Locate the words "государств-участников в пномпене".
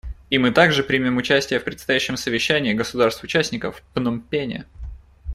2.73-4.65